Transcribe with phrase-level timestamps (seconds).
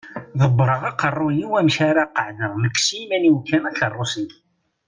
[0.41, 4.31] Ḍebbreɣ aqerru-iw amek ara qeεεdeɣ nekk s yiman-iw kan akeṛṛus-iw.